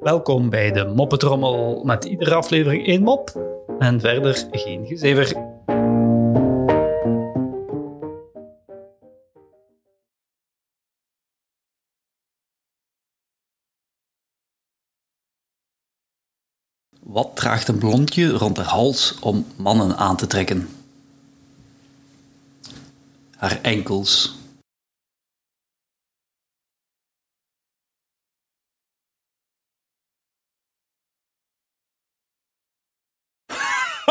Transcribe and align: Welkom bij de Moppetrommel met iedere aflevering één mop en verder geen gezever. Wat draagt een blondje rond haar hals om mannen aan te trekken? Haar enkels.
Welkom 0.00 0.50
bij 0.50 0.72
de 0.72 0.92
Moppetrommel 0.94 1.84
met 1.84 2.04
iedere 2.04 2.34
aflevering 2.34 2.86
één 2.86 3.02
mop 3.02 3.40
en 3.78 4.00
verder 4.00 4.46
geen 4.50 4.86
gezever. 4.86 5.52
Wat 17.00 17.36
draagt 17.36 17.68
een 17.68 17.78
blondje 17.78 18.30
rond 18.30 18.56
haar 18.56 18.66
hals 18.66 19.18
om 19.20 19.46
mannen 19.56 19.96
aan 19.96 20.16
te 20.16 20.26
trekken? 20.26 20.68
Haar 23.36 23.58
enkels. 23.62 24.43